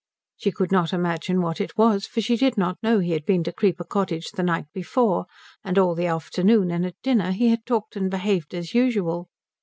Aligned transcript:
She 0.35 0.51
could 0.51 0.71
not 0.71 0.93
imagine 0.93 1.41
what 1.41 1.61
it 1.61 1.77
was, 1.77 2.07
for 2.07 2.21
she 2.21 2.35
did 2.35 2.57
not 2.57 2.81
know 2.81 2.97
he 2.97 3.11
had 3.11 3.23
been 3.23 3.43
to 3.43 3.51
Creeper 3.53 3.83
Cottage 3.83 4.31
the 4.31 4.41
night 4.41 4.65
before 4.73 5.27
and 5.63 5.77
all 5.77 5.93
the 5.93 6.07
afternoon 6.07 6.71
and 6.71 6.83
at 6.87 6.95
dinner 7.03 7.29
he 7.31 7.49
had 7.49 7.67
talked 7.67 7.95
and 7.95 8.09
behaved 8.09 8.55
as 8.55 8.73
usual. 8.73 9.29